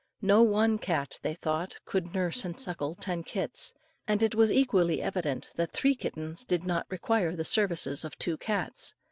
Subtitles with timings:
[0.23, 3.71] No one cat, they thought, could nurse and suckle ten kits,
[4.07, 8.37] and it was equally evident that three kittens did not require the services of two
[8.37, 8.95] cats.